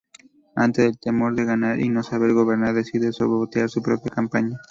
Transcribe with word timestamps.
Ante 0.55 0.87
el 0.87 0.97
temor 0.97 1.35
de 1.35 1.45
ganar 1.45 1.79
y 1.79 1.89
no 1.89 2.01
saber 2.01 2.33
gobernar 2.33 2.73
decide 2.73 3.13
sabotear 3.13 3.69
su 3.69 3.83
propia 3.83 4.09
campaña. 4.11 4.57